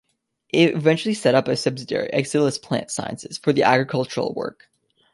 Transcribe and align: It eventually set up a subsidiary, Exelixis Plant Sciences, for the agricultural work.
It 0.49 0.73
eventually 0.73 1.13
set 1.13 1.35
up 1.35 1.47
a 1.47 1.55
subsidiary, 1.55 2.09
Exelixis 2.11 2.59
Plant 2.59 2.89
Sciences, 2.89 3.37
for 3.37 3.53
the 3.53 3.61
agricultural 3.61 4.33
work. 4.33 4.67